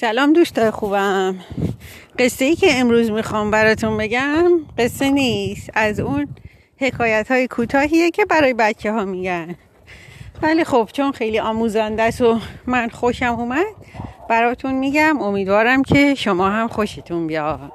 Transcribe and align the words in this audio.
سلام 0.00 0.32
دوستای 0.32 0.70
خوبم. 0.70 1.36
قصه 2.18 2.44
ای 2.44 2.56
که 2.56 2.78
امروز 2.80 3.10
می‌خوام 3.10 3.50
براتون 3.50 3.96
بگم 3.96 4.50
قصه 4.78 5.10
نیست. 5.10 5.70
از 5.74 6.00
اون 6.00 6.28
حکایت 6.76 7.30
های 7.30 7.48
کوتاهیه 7.48 8.10
که 8.10 8.24
برای 8.24 8.54
بچه 8.54 8.92
ها 8.92 9.04
میگن. 9.04 9.54
ولی 10.42 10.64
خب 10.64 10.88
چون 10.92 11.12
خیلی 11.12 11.38
آموزنده 11.38 12.02
است 12.02 12.20
و 12.20 12.40
من 12.66 12.88
خوشم 12.88 13.34
اومد 13.38 13.66
براتون 14.28 14.74
میگم. 14.74 15.22
امیدوارم 15.22 15.82
که 15.82 16.14
شما 16.14 16.50
هم 16.50 16.68
خوشتون 16.68 17.26
بیاد. 17.26 17.72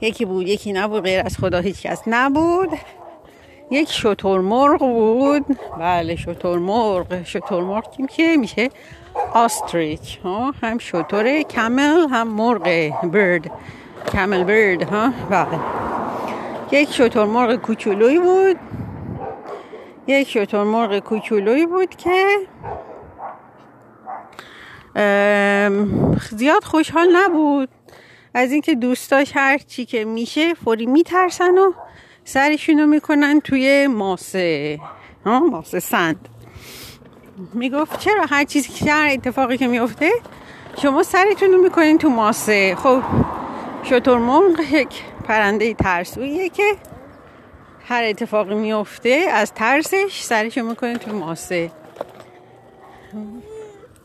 یکی 0.00 0.24
بود 0.24 0.48
یکی 0.48 0.72
نبود 0.72 1.02
غیر 1.02 1.20
از 1.26 1.38
خدا 1.38 1.60
هیچ 1.60 1.82
کس 1.82 2.02
نبود. 2.06 2.68
یک 3.70 3.92
شترمرغ 3.92 4.78
بود. 4.78 5.46
بله 5.78 6.16
شترمرغ. 6.16 7.22
شترمرغ 7.22 7.90
کیم 7.90 8.06
که 8.06 8.36
میشه 8.36 8.68
آستریچ 9.34 10.18
ها؟ 10.24 10.54
هم 10.62 10.78
شطور 10.78 11.42
کمل 11.42 12.08
هم 12.10 12.28
مرغ 12.28 12.92
برد. 13.02 13.50
کمل 14.12 14.44
برد 14.44 14.82
ها؟ 14.82 15.12
بله. 15.30 15.60
یک 16.72 16.92
شطور 16.92 17.26
مرغ 17.26 17.54
کوچولوی 17.56 18.18
بود. 18.18 18.56
یک 20.06 20.28
شطور 20.28 20.64
مرغ 20.64 20.98
کوچولوی 20.98 21.66
بود 21.66 21.96
که 21.96 22.26
زیاد 26.30 26.64
خوشحال 26.64 27.16
نبود. 27.16 27.68
از 28.34 28.52
اینکه 28.52 28.74
دوستاش 28.74 29.32
هر 29.34 29.58
چی 29.58 29.84
که 29.84 30.04
میشه 30.04 30.54
فوری 30.54 30.86
میترسن 30.86 31.58
و 31.58 31.72
سرشونو 32.32 32.86
می‌کنن 32.86 33.40
توی 33.40 33.86
ماسه. 33.86 34.80
ماسه 35.24 35.80
سند. 35.80 36.28
می‌گفت 37.54 37.98
چرا 37.98 38.26
هر 38.30 38.44
چیزی 38.44 38.68
که 38.68 38.92
هر 38.92 39.08
اتفاقی 39.12 39.56
که 39.56 39.68
میفته 39.68 40.10
شما 40.82 41.02
سرتون 41.02 41.50
رو 41.50 41.62
می‌کنین 41.62 41.98
تو 41.98 42.08
ماسه. 42.08 42.76
خب 42.76 43.02
شترمرغ 43.84 44.60
یک 44.72 45.02
پرنده 45.24 45.74
ترسویه 45.74 46.48
که 46.48 46.76
هر 47.88 48.02
اتفاقی 48.04 48.54
میفته 48.54 49.26
از 49.32 49.52
ترسش 49.54 50.20
سرش 50.22 50.58
رو 50.58 50.68
می‌کنین 50.68 50.96
تو 50.96 51.16
ماسه. 51.16 51.70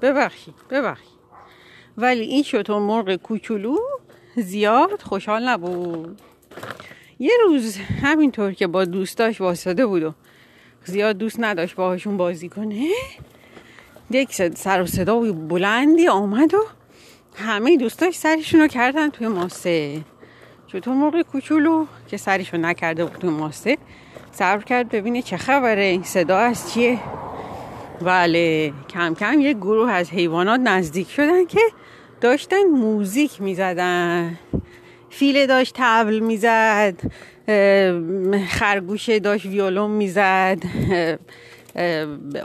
ببخشید 0.02 0.56
ببخشید. 0.70 1.16
ولی 1.98 2.24
این 2.24 2.44
شترمرغ 2.44 3.16
کوچولو 3.16 3.78
زیاد 4.36 5.02
خوشحال 5.02 5.50
نبود. 5.50 6.22
یه 7.20 7.34
روز 7.44 7.78
همینطور 7.78 8.52
که 8.52 8.68
با 8.68 8.86
دوستاش 8.86 9.42
واسطه 9.42 9.86
بود 9.86 10.04
و 10.04 10.14
زیاد 10.86 11.18
دوست 11.18 11.40
نداشت 11.40 11.76
باهاشون 11.76 12.18
بازی 12.18 12.50
کنه 12.50 12.88
یک 14.12 14.34
سر 14.56 14.82
و 14.82 14.86
صدا 14.86 15.20
بلندی 15.20 16.08
آمد 16.08 16.54
و 16.54 16.66
همه 17.36 17.78
دوستاش 17.78 18.16
سرشون 18.16 18.60
رو 18.60 18.68
کردن 18.68 19.10
توی 19.10 19.28
ماسه. 19.28 20.02
چطور 20.68 20.94
موقع 20.94 21.22
کوچولو 21.22 21.86
که 22.08 22.18
سرشو 22.18 22.58
نکرده 22.58 23.06
بود 23.06 23.18
توی 23.18 23.30
ماسه 23.30 23.78
صبر 24.32 24.64
کرد 24.64 24.90
ببینه 24.90 25.22
چه 25.22 25.38
خبره 25.38 25.84
این 25.84 26.04
صدا 26.04 26.38
از 26.38 26.74
چیه؟ 26.74 27.00
بله 28.02 28.74
کم 28.90 29.14
کم 29.14 29.40
یه 29.40 29.54
گروه 29.54 29.92
از 29.92 30.10
حیوانات 30.10 30.60
نزدیک 30.60 31.10
شدن 31.10 31.46
که 31.46 31.62
داشتن 32.22 32.64
موزیک 32.64 33.42
می‌زدن. 33.42 34.38
فیله 35.20 35.48
داشت 35.48 35.74
تبل 35.78 36.20
می‌زد 36.20 36.94
خرگوشه 38.50 39.20
داشت 39.20 39.46
ویولون 39.46 39.92
می‌زد 39.92 40.58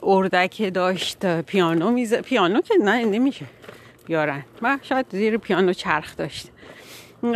اردک 0.02 0.74
داشت 0.74 1.40
پیانو 1.40 1.90
می‌زد. 1.90 2.20
پیانو 2.20 2.60
که 2.60 2.74
نه 2.84 3.04
نمیشه. 3.04 3.46
بیارن. 4.06 4.42
و 4.62 4.78
شاید 4.82 5.06
زیر 5.10 5.36
پیانو 5.36 5.72
چرخ 5.72 6.16
داشت. 6.16 6.48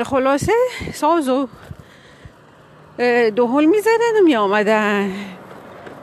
خلاصه 0.05 0.53
ساز 0.93 1.29
و 1.29 1.49
دو 3.37 3.47
می‌زدن 3.61 4.21
و 4.21 4.25
می 4.25 4.37
آمدن 4.37 5.12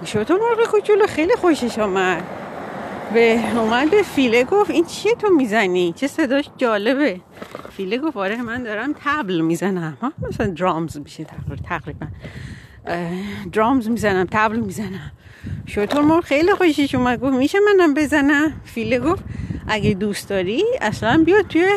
شطور 0.06 0.40
مرغ 0.40 0.68
کوچولو 0.68 1.08
خیلی 1.08 1.36
خوشش 1.36 1.80
آمد. 1.80 2.24
به 3.14 3.40
اومد 3.58 3.90
به 3.90 4.04
فیله 4.04 4.44
گفت 4.44 4.70
این 4.70 4.86
چیه 4.86 5.16
تو 5.16 5.30
می‌زنی؟ 5.30 5.94
چه 5.98 6.08
صداش 6.08 6.46
جالبه. 6.58 7.20
فیله 7.78 7.98
گفت 7.98 8.18
آره 8.18 8.42
من 8.42 8.64
دارم 8.64 8.96
تبل 9.06 9.42
می‌زنم. 9.42 9.98
ها 10.02 10.14
مثلا 10.30 10.48
درامز 10.48 10.98
میشه 10.98 11.26
تقریبا 11.70 12.08
درامز 13.52 13.90
می‌زنم 13.90 14.28
تبل 14.32 14.60
می‌زنم. 14.60 15.12
شطور 15.66 16.02
مرغ 16.02 16.24
خیلی 16.24 16.54
خوشش 16.54 16.96
اومد. 16.96 17.20
گفت 17.20 17.34
میشه 17.34 17.58
منم 17.60 17.94
بزنم؟ 17.94 18.54
فیله 18.64 19.00
گفت 19.00 19.24
اگه 19.68 19.94
دوست 19.94 20.30
داری 20.30 20.64
اصلا 20.82 21.24
بیا 21.26 21.44
توی 21.44 21.68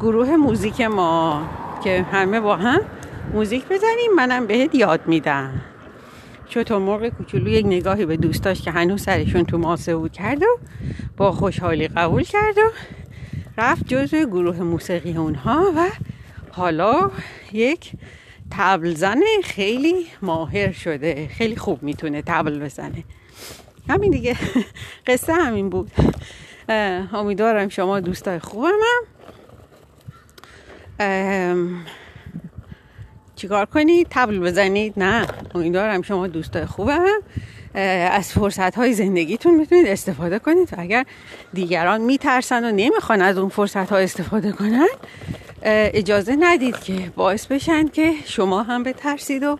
گروه 0.00 0.36
موزیک 0.36 0.80
ما 0.80 1.48
که 1.84 2.06
همه 2.12 2.40
با 2.40 2.56
هم 2.56 2.80
موزیک 3.32 3.64
بزنیم. 3.64 4.12
منم 4.16 4.46
بهت 4.46 4.74
یاد 4.74 5.00
میدم. 5.06 5.60
شطور 6.48 6.78
مرغ 6.78 7.08
کوچولو 7.08 7.48
یک 7.48 7.66
نگاهی 7.66 8.06
به 8.06 8.16
دوستاش 8.16 8.62
که 8.62 8.70
هنوز 8.70 9.02
سرشون 9.02 9.44
تو 9.44 9.58
ماسه 9.58 9.96
بود 9.96 10.12
کرد 10.12 10.42
و 10.42 10.58
با 11.16 11.32
خوشحالی 11.32 11.88
قبول 11.88 12.22
کرد 12.22 12.58
و 12.58 12.70
رفت 13.58 13.88
جزو 13.88 14.26
گروه 14.26 14.60
موسیقی 14.60 15.16
اونها 15.16 15.72
و 15.76 15.88
حالا 16.50 17.10
یک 17.52 17.92
تبل 18.50 18.94
زنه 18.94 19.24
خیلی 19.44 20.06
ماهر 20.22 20.72
شده. 20.72 21.28
خیلی 21.28 21.56
خوب 21.56 21.82
می‌تونه 21.82 22.22
تبل 22.22 22.58
بزنه. 22.58 23.04
همین 23.88 24.10
دیگه. 24.10 24.36
قصه 25.06 25.32
همین 25.32 25.68
بود. 25.68 25.90
امیدوارم 27.12 27.68
شما 27.68 28.00
دوستای 28.00 28.38
خوبم 28.38 28.78
هم. 31.00 31.84
چیکار 33.36 33.66
کنید 33.66 34.06
تبل 34.10 34.38
بزنید. 34.38 34.94
نه. 34.96 35.26
امیدوارم 35.54 36.02
شما 36.02 36.26
دوستای 36.26 36.66
خوبم 36.66 37.20
از 37.74 38.32
فرصت 38.32 38.74
های 38.74 38.92
زندگیتون 38.92 39.54
می‌تونید 39.54 39.86
استفاده 39.86 40.38
کنید. 40.38 40.68
و 40.72 40.76
اگر 40.78 41.06
دیگران 41.52 42.00
میترسن 42.00 42.64
و 42.64 42.72
نمی‌خوان 42.72 43.22
از 43.22 43.38
اون 43.38 43.48
فرصت 43.48 43.90
ها 43.90 43.96
استفاده 43.96 44.52
کنن 44.52 44.88
اجازه 45.62 46.36
ندید 46.40 46.80
که 46.80 47.12
باعث 47.16 47.46
بشن 47.46 47.88
که 47.88 48.12
شما 48.24 48.62
هم 48.62 48.82
بترسید 48.82 49.42
و 49.42 49.58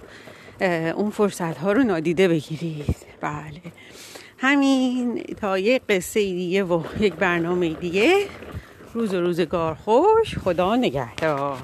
اون 0.97 1.11
فرصت 1.11 1.59
ها 1.59 1.73
رو 1.73 1.83
نادیده 1.83 2.29
بگیرید. 2.29 2.97
بله. 3.21 3.63
همین 4.39 5.23
تا 5.41 5.59
یک 5.59 5.83
قصه 5.89 6.21
دیگه 6.21 6.65
و 6.65 6.83
یک 7.01 7.15
برنامه 7.15 7.75
دیگه. 7.75 8.15
روز 8.95 9.15
و 9.15 9.21
روزگار 9.21 9.75
خوش. 9.75 10.39
خدا 10.45 10.77
نگهدار. 10.77 11.59